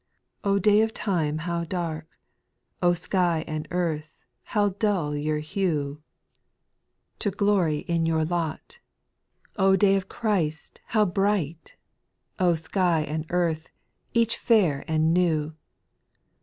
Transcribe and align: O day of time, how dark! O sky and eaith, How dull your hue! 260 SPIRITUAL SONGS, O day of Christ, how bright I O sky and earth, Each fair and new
O 0.43 0.57
day 0.57 0.81
of 0.81 0.95
time, 0.95 1.37
how 1.45 1.63
dark! 1.63 2.17
O 2.81 2.95
sky 2.95 3.43
and 3.45 3.69
eaith, 3.69 4.07
How 4.45 4.69
dull 4.69 5.15
your 5.15 5.37
hue! 5.37 6.01
260 7.19 7.83
SPIRITUAL 7.83 8.25
SONGS, 8.27 8.79
O 9.57 9.75
day 9.75 9.95
of 9.95 10.09
Christ, 10.09 10.81
how 10.87 11.05
bright 11.05 11.75
I 12.39 12.43
O 12.45 12.55
sky 12.55 13.01
and 13.01 13.27
earth, 13.29 13.69
Each 14.11 14.39
fair 14.39 14.83
and 14.87 15.13
new 15.13 15.53